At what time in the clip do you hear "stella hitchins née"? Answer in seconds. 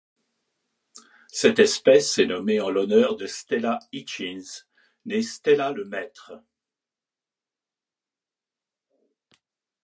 3.27-5.21